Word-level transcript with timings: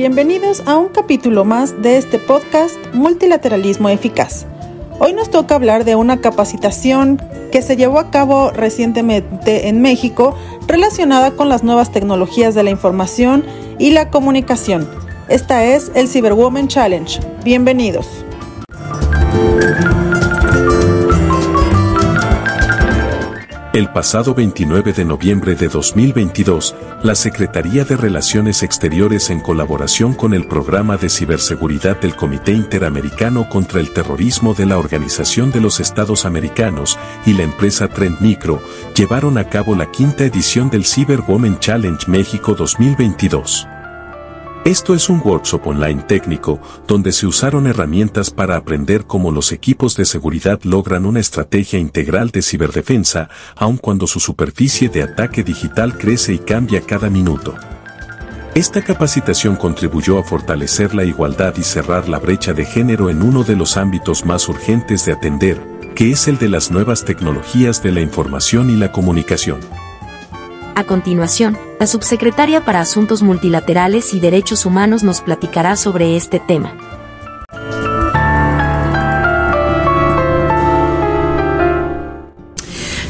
Bienvenidos 0.00 0.62
a 0.64 0.78
un 0.78 0.88
capítulo 0.88 1.44
más 1.44 1.82
de 1.82 1.98
este 1.98 2.18
podcast 2.18 2.74
Multilateralismo 2.94 3.90
Eficaz. 3.90 4.46
Hoy 4.98 5.12
nos 5.12 5.30
toca 5.30 5.54
hablar 5.54 5.84
de 5.84 5.94
una 5.94 6.22
capacitación 6.22 7.20
que 7.52 7.60
se 7.60 7.76
llevó 7.76 7.98
a 7.98 8.10
cabo 8.10 8.50
recientemente 8.50 9.68
en 9.68 9.82
México 9.82 10.34
relacionada 10.66 11.32
con 11.32 11.50
las 11.50 11.64
nuevas 11.64 11.92
tecnologías 11.92 12.54
de 12.54 12.62
la 12.62 12.70
información 12.70 13.44
y 13.78 13.90
la 13.90 14.08
comunicación. 14.08 14.88
Esta 15.28 15.66
es 15.66 15.92
el 15.94 16.08
Cyberwoman 16.08 16.68
Challenge. 16.68 17.20
Bienvenidos. 17.44 18.24
El 23.80 23.88
pasado 23.88 24.34
29 24.34 24.92
de 24.92 25.06
noviembre 25.06 25.54
de 25.54 25.68
2022, 25.68 26.74
la 27.02 27.14
Secretaría 27.14 27.82
de 27.82 27.96
Relaciones 27.96 28.62
Exteriores 28.62 29.30
en 29.30 29.40
colaboración 29.40 30.12
con 30.12 30.34
el 30.34 30.46
Programa 30.46 30.98
de 30.98 31.08
Ciberseguridad 31.08 31.98
del 31.98 32.14
Comité 32.14 32.52
Interamericano 32.52 33.48
contra 33.48 33.80
el 33.80 33.94
Terrorismo 33.94 34.52
de 34.52 34.66
la 34.66 34.76
Organización 34.76 35.50
de 35.50 35.62
los 35.62 35.80
Estados 35.80 36.26
Americanos 36.26 36.98
y 37.24 37.32
la 37.32 37.44
empresa 37.44 37.88
Trend 37.88 38.20
Micro 38.20 38.60
llevaron 38.94 39.38
a 39.38 39.48
cabo 39.48 39.74
la 39.74 39.90
quinta 39.90 40.26
edición 40.26 40.68
del 40.68 40.84
Cyber 40.84 41.20
Women 41.26 41.58
Challenge 41.58 42.04
México 42.06 42.54
2022. 42.54 43.66
Esto 44.64 44.94
es 44.94 45.08
un 45.08 45.22
workshop 45.24 45.68
online 45.68 46.02
técnico 46.02 46.60
donde 46.86 47.12
se 47.12 47.26
usaron 47.26 47.66
herramientas 47.66 48.30
para 48.30 48.56
aprender 48.56 49.06
cómo 49.06 49.30
los 49.30 49.52
equipos 49.52 49.96
de 49.96 50.04
seguridad 50.04 50.60
logran 50.64 51.06
una 51.06 51.18
estrategia 51.18 51.78
integral 51.78 52.30
de 52.30 52.42
ciberdefensa, 52.42 53.30
aun 53.56 53.78
cuando 53.78 54.06
su 54.06 54.20
superficie 54.20 54.90
de 54.90 55.02
ataque 55.02 55.42
digital 55.42 55.96
crece 55.96 56.34
y 56.34 56.38
cambia 56.38 56.82
cada 56.82 57.08
minuto. 57.08 57.54
Esta 58.54 58.82
capacitación 58.82 59.56
contribuyó 59.56 60.18
a 60.18 60.24
fortalecer 60.24 60.94
la 60.94 61.04
igualdad 61.04 61.54
y 61.56 61.62
cerrar 61.62 62.06
la 62.10 62.18
brecha 62.18 62.52
de 62.52 62.66
género 62.66 63.08
en 63.08 63.22
uno 63.22 63.44
de 63.44 63.56
los 63.56 63.78
ámbitos 63.78 64.26
más 64.26 64.46
urgentes 64.46 65.06
de 65.06 65.12
atender, 65.12 65.58
que 65.94 66.10
es 66.10 66.28
el 66.28 66.36
de 66.36 66.50
las 66.50 66.70
nuevas 66.70 67.06
tecnologías 67.06 67.82
de 67.82 67.92
la 67.92 68.02
información 68.02 68.68
y 68.68 68.76
la 68.76 68.92
comunicación. 68.92 69.60
A 70.74 70.84
continuación, 70.84 71.58
la 71.78 71.86
subsecretaria 71.86 72.64
para 72.64 72.80
Asuntos 72.80 73.22
Multilaterales 73.22 74.14
y 74.14 74.20
Derechos 74.20 74.66
Humanos 74.66 75.02
nos 75.02 75.20
platicará 75.20 75.76
sobre 75.76 76.16
este 76.16 76.40
tema. 76.40 76.74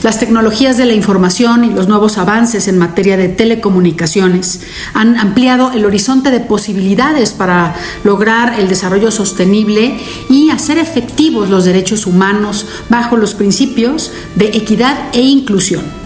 Las 0.02 0.18
tecnologías 0.18 0.78
de 0.78 0.86
la 0.86 0.94
información 0.94 1.62
y 1.62 1.74
los 1.74 1.86
nuevos 1.86 2.16
avances 2.16 2.68
en 2.68 2.78
materia 2.78 3.18
de 3.18 3.28
telecomunicaciones 3.28 4.62
han 4.94 5.18
ampliado 5.18 5.72
el 5.72 5.84
horizonte 5.84 6.30
de 6.30 6.40
posibilidades 6.40 7.32
para 7.32 7.74
lograr 8.02 8.58
el 8.58 8.68
desarrollo 8.68 9.10
sostenible 9.10 9.98
y 10.30 10.48
hacer 10.48 10.78
efectivos 10.78 11.50
los 11.50 11.66
derechos 11.66 12.06
humanos 12.06 12.66
bajo 12.88 13.18
los 13.18 13.34
principios 13.34 14.10
de 14.36 14.46
equidad 14.46 14.96
e 15.12 15.20
inclusión. 15.20 15.99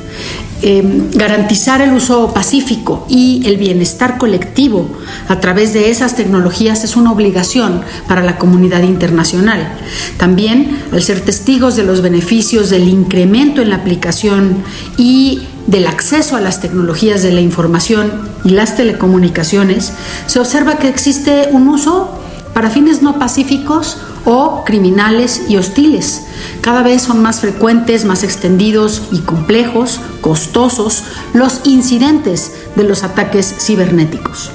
Em, 0.66 1.10
garantizar 1.10 1.82
el 1.82 1.92
uso 1.92 2.32
pacífico 2.32 3.04
y 3.06 3.42
el 3.44 3.58
bienestar 3.58 4.16
colectivo 4.16 4.88
a 5.28 5.38
través 5.38 5.74
de 5.74 5.90
esas 5.90 6.16
tecnologías 6.16 6.84
es 6.84 6.96
una 6.96 7.12
obligación 7.12 7.82
para 8.08 8.22
la 8.22 8.38
comunidad 8.38 8.82
internacional. 8.82 9.68
También, 10.16 10.80
al 10.90 11.02
ser 11.02 11.20
testigos 11.20 11.76
de 11.76 11.82
los 11.82 12.00
beneficios 12.00 12.70
del 12.70 12.88
incremento 12.88 13.60
en 13.60 13.68
la 13.68 13.76
aplicación 13.76 14.64
y 14.96 15.42
del 15.66 15.86
acceso 15.86 16.34
a 16.34 16.40
las 16.40 16.62
tecnologías 16.62 17.22
de 17.22 17.32
la 17.32 17.42
información 17.42 18.10
y 18.42 18.48
las 18.48 18.74
telecomunicaciones, 18.74 19.92
se 20.26 20.40
observa 20.40 20.78
que 20.78 20.88
existe 20.88 21.48
un 21.52 21.68
uso 21.68 22.23
para 22.54 22.70
fines 22.70 23.02
no 23.02 23.18
pacíficos 23.18 23.98
o 24.24 24.64
criminales 24.64 25.42
y 25.48 25.56
hostiles. 25.56 26.22
Cada 26.62 26.82
vez 26.82 27.02
son 27.02 27.20
más 27.20 27.40
frecuentes, 27.40 28.04
más 28.04 28.22
extendidos 28.22 29.02
y 29.12 29.18
complejos, 29.20 30.00
costosos 30.20 31.04
los 31.34 31.60
incidentes 31.64 32.52
de 32.76 32.84
los 32.84 33.02
ataques 33.02 33.54
cibernéticos. 33.58 34.50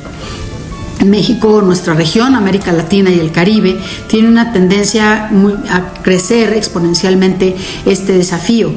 México, 1.05 1.61
nuestra 1.61 1.93
región, 1.93 2.35
América 2.35 2.71
Latina 2.71 3.09
y 3.09 3.19
el 3.19 3.31
Caribe, 3.31 3.79
tiene 4.07 4.27
una 4.27 4.51
tendencia 4.51 5.29
a 5.69 5.93
crecer 6.01 6.53
exponencialmente 6.53 7.55
este 7.85 8.13
desafío. 8.13 8.71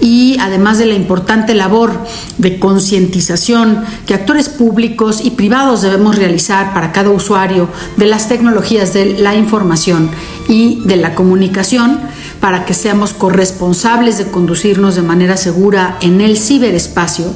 Y 0.00 0.36
además 0.40 0.78
de 0.78 0.86
la 0.86 0.94
importante 0.94 1.54
labor 1.54 2.06
de 2.38 2.58
concientización 2.58 3.84
que 4.06 4.14
actores 4.14 4.48
públicos 4.48 5.20
y 5.24 5.30
privados 5.30 5.82
debemos 5.82 6.16
realizar 6.16 6.72
para 6.74 6.92
cada 6.92 7.10
usuario 7.10 7.68
de 7.96 8.06
las 8.06 8.28
tecnologías 8.28 8.92
de 8.92 9.18
la 9.18 9.34
información 9.34 10.10
y 10.48 10.80
de 10.84 10.96
la 10.96 11.14
comunicación, 11.14 12.00
para 12.40 12.64
que 12.64 12.74
seamos 12.74 13.12
corresponsables 13.12 14.18
de 14.18 14.26
conducirnos 14.26 14.94
de 14.94 15.02
manera 15.02 15.36
segura 15.36 15.98
en 16.00 16.20
el 16.20 16.36
ciberespacio, 16.36 17.32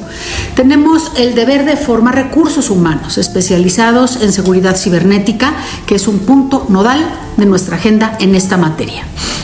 tenemos 0.55 1.11
el 1.17 1.35
deber 1.35 1.65
de 1.65 1.77
formar 1.77 2.15
recursos 2.15 2.69
humanos 2.69 3.17
especializados 3.17 4.21
en 4.21 4.31
seguridad 4.31 4.77
cibernética, 4.77 5.53
que 5.85 5.95
es 5.95 6.07
un 6.07 6.19
punto 6.19 6.65
nodal 6.69 7.03
de 7.37 7.45
nuestra 7.45 7.77
agenda 7.77 8.17
en 8.19 8.35
esta 8.35 8.57
materia. 8.57 9.03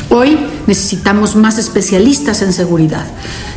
Hoy 0.09 0.37
necesitamos 0.67 1.35
más 1.35 1.57
especialistas 1.57 2.41
en 2.41 2.53
seguridad, 2.53 3.05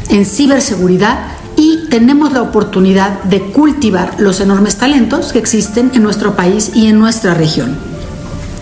en 0.08 0.24
ciberseguridad 0.24 1.18
y 1.56 1.88
tenemos 1.90 2.32
la 2.32 2.42
oportunidad 2.42 3.22
de 3.24 3.42
cultivar 3.42 4.14
los 4.18 4.40
enormes 4.40 4.76
talentos 4.76 5.32
que 5.32 5.38
existen 5.38 5.90
en 5.94 6.02
nuestro 6.02 6.34
país 6.34 6.72
y 6.74 6.86
en 6.86 6.98
nuestra 6.98 7.34
región. 7.34 7.89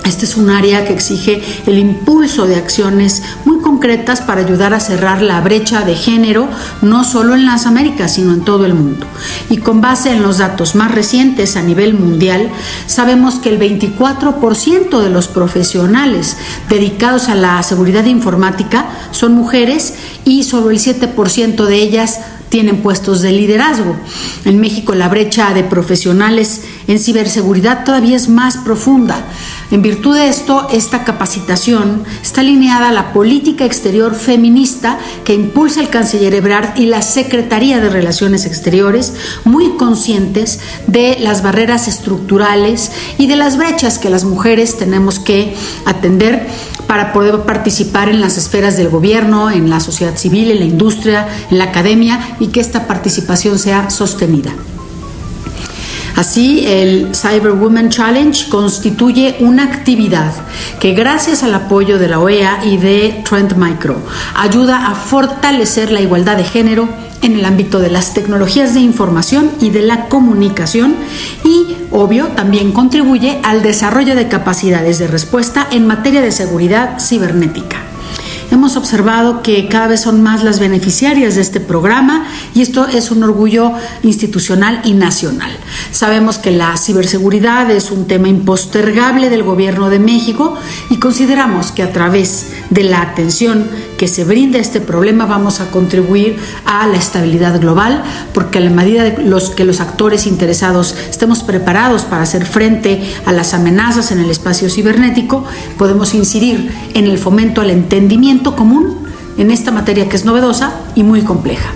Este 0.09 0.25
es 0.25 0.39
un 0.39 0.49
área 0.49 0.87
que 0.87 0.95
exige 0.95 1.43
el 1.67 1.79
impulso 1.79 2.47
de 2.47 2.57
acciones 2.57 3.23
muy 3.45 3.59
concretas 3.59 4.23
para 4.23 4.41
ayudar 4.41 4.73
a 4.73 4.81
cerrar 4.81 5.21
la 5.21 5.39
brecha 5.43 5.83
de 5.83 5.95
género, 5.95 6.49
no 6.81 7.05
solo 7.05 7.35
en 7.35 7.45
las 7.45 7.67
Américas, 7.67 8.15
sino 8.15 8.33
en 8.33 8.41
todo 8.41 8.65
el 8.65 8.73
mundo. 8.73 9.05
Y 9.51 9.59
con 9.59 9.83
base 9.83 10.11
en 10.11 10.23
los 10.23 10.39
datos 10.39 10.75
más 10.75 10.93
recientes 10.93 11.59
a 11.59 11.63
nivel 11.63 11.93
mundial, 11.93 12.49
sabemos 12.87 13.35
que 13.35 13.51
el 13.51 13.61
24% 13.61 14.99
de 14.99 15.11
los 15.11 15.29
profesionales 15.29 16.39
dedicados 16.71 17.29
a 17.29 17.35
la 17.35 17.63
seguridad 17.63 18.07
informática 18.07 18.87
son 19.11 19.35
mujeres 19.35 19.93
y 20.25 20.45
solo 20.45 20.71
el 20.71 20.79
7% 20.79 21.67
de 21.67 21.77
ellas 21.77 22.21
tienen 22.49 22.79
puestos 22.79 23.21
de 23.21 23.33
liderazgo. 23.33 23.97
En 24.45 24.59
México 24.59 24.95
la 24.95 25.09
brecha 25.09 25.53
de 25.53 25.65
profesionales 25.65 26.63
en 26.89 26.99
ciberseguridad 26.99 27.85
todavía 27.85 28.17
es 28.17 28.29
más 28.29 28.57
profunda. 28.57 29.25
En 29.71 29.83
virtud 29.83 30.17
de 30.17 30.29
esto, 30.29 30.67
esta 30.73 31.05
capacitación 31.05 32.03
está 32.23 32.41
alineada 32.41 32.89
a 32.89 32.93
la 32.93 33.13
política 33.13 33.67
exterior 33.67 34.15
feminista 34.15 34.99
que 35.25 35.35
impulsa 35.35 35.81
el 35.81 35.91
canciller 35.91 36.33
Ebrard 36.35 36.79
y 36.79 36.87
la 36.87 37.03
Secretaría 37.03 37.79
de 37.79 37.91
Relaciones 37.91 38.47
Exteriores, 38.47 39.13
muy 39.45 39.77
conscientes 39.77 40.61
de 40.87 41.19
las 41.21 41.43
barreras 41.43 41.87
estructurales 41.87 42.91
y 43.19 43.27
de 43.27 43.37
las 43.37 43.59
brechas 43.59 43.99
que 43.99 44.09
las 44.09 44.25
mujeres 44.25 44.79
tenemos 44.79 45.19
que 45.19 45.55
atender 45.85 46.47
para 46.87 47.13
poder 47.13 47.43
participar 47.43 48.09
en 48.09 48.23
las 48.23 48.39
esferas 48.39 48.79
del 48.79 48.89
gobierno, 48.89 49.51
en 49.51 49.69
la 49.69 49.81
sociedad 49.81 50.17
civil, 50.17 50.51
en 50.51 50.61
la 50.61 50.65
industria, 50.65 51.29
en 51.51 51.59
la 51.59 51.65
academia 51.65 52.37
y 52.41 52.47
que 52.47 52.61
esta 52.61 52.87
participación 52.87 53.59
sea 53.59 53.91
sostenida. 53.91 54.55
Así, 56.19 56.67
el 56.67 57.15
Cyber 57.15 57.53
Women 57.53 57.91
Challenge 57.91 58.49
constituye 58.49 59.37
una 59.39 59.63
actividad 59.63 60.33
que 60.81 60.93
gracias 60.93 61.45
al 61.45 61.55
apoyo 61.55 61.97
de 62.01 62.09
la 62.09 62.19
OEA 62.19 62.65
y 62.65 62.77
de 62.77 63.23
Trend 63.25 63.55
Micro 63.55 64.03
ayuda 64.35 64.89
a 64.89 64.97
fortalecer 64.97 65.93
la 65.93 66.01
igualdad 66.01 66.37
de 66.37 66.43
género 66.43 66.89
en 67.23 67.37
el 67.37 67.45
ámbito 67.45 67.79
de 67.79 67.91
las 67.91 68.15
tecnologías 68.15 68.75
de 68.75 68.81
información 68.81 69.49
y 69.61 69.71
de 69.71 69.83
la 69.83 70.07
comunicación 70.07 70.97
y, 71.45 71.77
obvio, 71.93 72.27
también 72.35 72.73
contribuye 72.73 73.39
al 73.45 73.63
desarrollo 73.63 74.17
de 74.17 74.27
capacidades 74.27 74.99
de 74.99 75.07
respuesta 75.07 75.69
en 75.71 75.87
materia 75.87 76.21
de 76.21 76.33
seguridad 76.33 76.99
cibernética. 76.99 77.88
Hemos 78.51 78.77
observado 78.77 79.43
que 79.43 79.69
cada 79.69 79.89
vez 79.89 80.01
son 80.01 80.23
más 80.23 80.43
las 80.43 80.59
beneficiarias 80.59 81.35
de 81.35 81.43
este 81.43 81.61
programa 81.61 82.27
y 82.55 82.63
esto 82.63 82.87
es 82.87 83.11
un 83.11 83.23
orgullo 83.23 83.73
institucional 84.03 84.81
y 84.85 84.95
nacional. 84.95 85.51
Sabemos 85.93 86.39
que 86.39 86.51
la 86.51 86.75
ciberseguridad 86.79 87.71
es 87.71 87.91
un 87.91 88.07
tema 88.07 88.29
impostergable 88.29 89.29
del 89.29 89.43
Gobierno 89.43 89.91
de 89.91 89.99
México 89.99 90.57
y 90.89 90.97
consideramos 90.97 91.73
que 91.73 91.83
a 91.83 91.93
través 91.93 92.47
de 92.71 92.85
la 92.85 93.03
atención 93.03 93.69
que 93.99 94.09
se 94.09 94.25
brinda 94.25 94.59
a 94.59 94.63
este 94.63 94.81
problema 94.81 95.27
vamos 95.27 95.61
a 95.61 95.71
contribuir 95.71 96.39
a 96.65 96.87
la 96.87 96.97
estabilidad 96.97 97.61
global, 97.61 98.03
porque 98.33 98.59
a 98.59 98.61
la 98.61 98.71
medida 98.71 99.03
de 99.03 99.25
los 99.25 99.51
que 99.51 99.65
los 99.65 99.81
actores 99.81 100.27
interesados 100.27 100.95
estemos 101.11 101.43
preparados 101.43 102.03
para 102.03 102.23
hacer 102.23 102.47
frente 102.47 103.03
a 103.27 103.33
las 103.33 103.55
amenazas 103.55 104.13
en 104.13 104.21
el 104.21 104.31
espacio 104.31 104.71
cibernético, 104.71 105.45
podemos 105.77 106.15
incidir 106.15 106.73
en 106.95 107.07
el 107.07 107.19
fomento 107.19 107.61
al 107.61 107.71
entendimiento 107.71 108.38
común 108.43 109.09
en 109.39 109.51
esta 109.53 109.71
materia 109.71 110.09
que 110.09 110.17
es 110.17 110.25
novedosa 110.25 110.73
y 110.95 111.05
muy 111.05 111.23
compleja. 111.23 111.71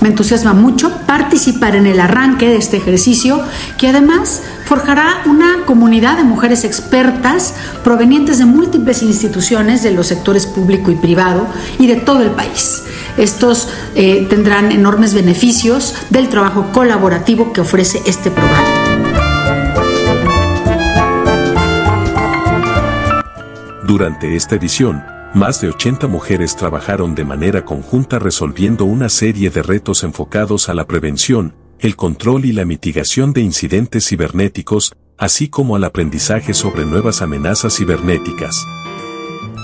Me 0.00 0.08
entusiasma 0.08 0.52
mucho 0.52 0.90
participar 1.06 1.76
en 1.76 1.86
el 1.86 2.00
arranque 2.00 2.48
de 2.48 2.56
este 2.56 2.76
ejercicio 2.76 3.40
que 3.78 3.88
además 3.88 4.42
forjará 4.64 5.22
una 5.26 5.64
comunidad 5.64 6.16
de 6.18 6.24
mujeres 6.24 6.64
expertas 6.64 7.54
provenientes 7.82 8.38
de 8.38 8.44
múltiples 8.44 9.02
instituciones 9.02 9.82
de 9.82 9.92
los 9.92 10.08
sectores 10.08 10.46
público 10.46 10.90
y 10.90 10.96
privado 10.96 11.46
y 11.78 11.86
de 11.86 11.96
todo 11.96 12.20
el 12.20 12.30
país. 12.30 12.82
Estos 13.16 13.68
eh, 13.94 14.26
tendrán 14.28 14.72
enormes 14.72 15.14
beneficios 15.14 15.94
del 16.10 16.28
trabajo 16.28 16.66
colaborativo 16.72 17.52
que 17.52 17.60
ofrece 17.60 18.02
este 18.06 18.30
programa. 18.32 18.64
Durante 23.84 24.34
esta 24.34 24.56
edición, 24.56 25.13
más 25.34 25.60
de 25.60 25.68
80 25.68 26.06
mujeres 26.06 26.56
trabajaron 26.56 27.14
de 27.14 27.24
manera 27.24 27.64
conjunta 27.64 28.18
resolviendo 28.18 28.84
una 28.84 29.08
serie 29.08 29.50
de 29.50 29.62
retos 29.62 30.04
enfocados 30.04 30.68
a 30.68 30.74
la 30.74 30.86
prevención, 30.86 31.54
el 31.80 31.96
control 31.96 32.44
y 32.44 32.52
la 32.52 32.64
mitigación 32.64 33.32
de 33.32 33.40
incidentes 33.40 34.08
cibernéticos, 34.08 34.94
así 35.18 35.48
como 35.48 35.74
al 35.74 35.84
aprendizaje 35.84 36.54
sobre 36.54 36.84
nuevas 36.84 37.20
amenazas 37.20 37.76
cibernéticas. 37.76 38.64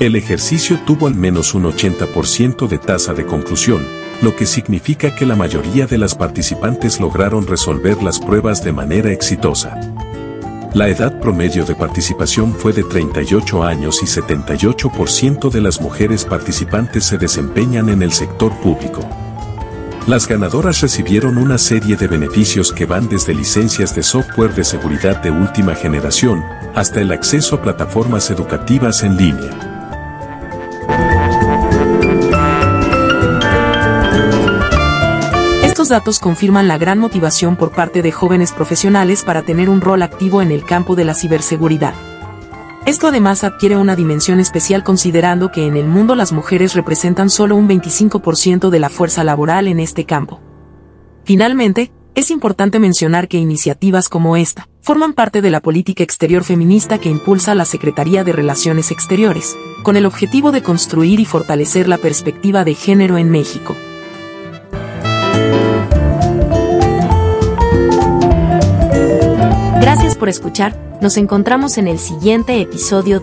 El 0.00 0.17
ejercicio 0.17 0.81
tuvo 0.87 1.06
al 1.06 1.14
menos 1.14 1.55
un 1.55 1.64
80% 1.64 2.67
de 2.67 2.78
tasa 2.78 3.14
de 3.14 3.25
conclusión, 3.25 3.87
lo 4.22 4.34
que 4.34 4.46
significa 4.46 5.14
que 5.14 5.25
la 5.25 5.37
mayoría 5.37 5.87
de 5.87 5.99
las 5.99 6.14
participantes 6.14 7.00
lograron 7.00 7.46
resolver 7.46 8.02
las 8.02 8.19
pruebas 8.19 8.64
de 8.64 8.72
manera 8.72 9.12
exitosa. 9.12 9.78
La 10.72 10.88
edad 10.88 11.19
promedio 11.19 11.64
de 11.64 11.75
participación 11.75 12.55
fue 12.55 12.72
de 12.72 12.84
38 12.84 13.64
años 13.64 14.05
y 14.05 14.06
78% 14.06 15.50
de 15.50 15.61
las 15.61 15.81
mujeres 15.81 16.25
participantes 16.25 17.05
se 17.05 17.19
desempeñan 17.19 17.88
en 17.88 18.02
el 18.02 18.12
sector 18.12 18.56
público. 18.61 19.00
Las 20.06 20.28
ganadoras 20.28 20.81
recibieron 20.81 21.38
una 21.38 21.58
serie 21.58 21.96
de 21.96 22.06
beneficios 22.06 22.72
que 22.72 22.87
van 22.87 23.08
desde 23.08 23.34
licencias 23.34 23.96
de 23.96 24.05
software 24.05 24.55
de 24.55 24.62
seguridad 24.62 25.20
de 25.20 25.32
última 25.32 25.75
generación 25.75 26.40
hasta 26.76 27.00
el 27.00 27.11
acceso 27.11 27.56
a 27.56 27.62
plataformas 27.62 28.31
educativas 28.31 29.02
en 29.02 29.17
línea. 29.17 29.69
Datos 35.91 36.19
confirman 36.19 36.67
la 36.67 36.79
gran 36.79 36.99
motivación 36.99 37.57
por 37.57 37.73
parte 37.73 38.01
de 38.01 38.11
jóvenes 38.11 38.53
profesionales 38.53 39.23
para 39.23 39.43
tener 39.43 39.69
un 39.69 39.83
rol 39.83 40.03
activo 40.03 40.41
en 40.41 40.51
el 40.51 40.65
campo 40.65 40.97
de 40.97 41.05
la 41.05 41.13
ciberseguridad. 41.13 41.93
Esto 42.87 43.09
además 43.09 43.45
adquiere 43.45 43.77
una 43.77 43.95
dimensión 43.95 44.41
especial 44.41 44.83
considerando 44.83 45.53
que 45.53 45.67
en 45.67 45.77
el 45.77 45.87
mundo 45.87 46.15
las 46.15 46.33
mujeres 46.33 46.75
representan 46.75 47.29
solo 47.29 47.57
un 47.57 47.69
25% 47.69 48.71
de 48.71 48.81
la 48.81 48.89
fuerza 48.89 49.23
laboral 49.23 49.69
en 49.69 49.81
este 49.81 50.07
campo. 50.07 50.41
Finalmente, 51.25 51.93
es 52.15 52.31
importante 52.31 52.79
mencionar 52.79 53.29
que 53.29 53.37
iniciativas 53.37 54.09
como 54.09 54.37
esta 54.37 54.69
forman 54.81 55.13
parte 55.13 55.43
de 55.43 55.51
la 55.51 55.61
política 55.61 56.03
exterior 56.03 56.43
feminista 56.43 56.99
que 56.99 57.11
impulsa 57.11 57.55
la 57.55 57.67
Secretaría 57.67 58.25
de 58.25 58.33
Relaciones 58.33 58.91
Exteriores, 58.91 59.57
con 59.83 59.97
el 59.97 60.07
objetivo 60.07 60.51
de 60.51 60.63
construir 60.63 61.21
y 61.21 61.27
fortalecer 61.27 61.87
la 61.87 61.99
perspectiva 61.99 62.65
de 62.65 62.75
género 62.75 63.19
en 63.19 63.31
México. 63.31 63.77
Escuchar, 70.31 70.99
nos 71.00 71.17
encontramos 71.17 71.79
en 71.79 71.88
el 71.88 71.99
siguiente 71.99 72.61
episodio. 72.61 73.23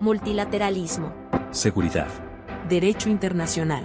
Multilateralismo. 0.00 1.12
Seguridad. 1.50 2.08
Derecho 2.68 3.08
internacional. 3.08 3.84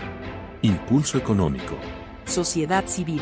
Impulso 0.61 1.17
económico. 1.17 1.75
Sociedad 2.25 2.85
civil. 2.85 3.21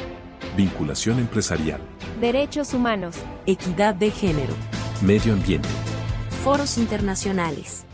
Vinculación 0.57 1.19
empresarial. 1.19 1.79
Derechos 2.19 2.73
humanos. 2.73 3.15
Equidad 3.45 3.95
de 3.95 4.11
género. 4.11 4.53
Medio 5.01 5.33
ambiente. 5.33 5.69
Foros 6.43 6.77
internacionales. 6.77 7.85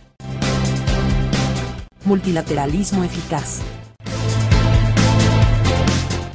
Multilateralismo 2.06 3.04
eficaz. 3.04 3.62